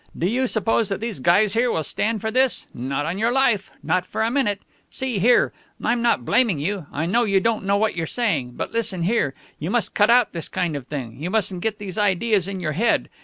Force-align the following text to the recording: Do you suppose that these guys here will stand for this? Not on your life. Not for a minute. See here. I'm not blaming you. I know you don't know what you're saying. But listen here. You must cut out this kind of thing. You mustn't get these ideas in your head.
Do 0.17 0.25
you 0.25 0.47
suppose 0.47 0.89
that 0.89 0.99
these 0.99 1.19
guys 1.19 1.53
here 1.53 1.71
will 1.71 1.83
stand 1.83 2.21
for 2.21 2.31
this? 2.31 2.65
Not 2.73 3.05
on 3.05 3.19
your 3.19 3.31
life. 3.31 3.69
Not 3.83 4.03
for 4.03 4.23
a 4.23 4.31
minute. 4.31 4.63
See 4.89 5.19
here. 5.19 5.53
I'm 5.83 6.01
not 6.01 6.25
blaming 6.25 6.57
you. 6.57 6.87
I 6.91 7.05
know 7.05 7.23
you 7.23 7.39
don't 7.39 7.65
know 7.65 7.77
what 7.77 7.95
you're 7.95 8.07
saying. 8.07 8.53
But 8.55 8.73
listen 8.73 9.03
here. 9.03 9.35
You 9.59 9.69
must 9.69 9.93
cut 9.93 10.09
out 10.09 10.33
this 10.33 10.49
kind 10.49 10.75
of 10.75 10.87
thing. 10.87 11.21
You 11.21 11.29
mustn't 11.29 11.61
get 11.61 11.77
these 11.77 11.99
ideas 11.99 12.47
in 12.47 12.59
your 12.59 12.71
head. 12.71 13.09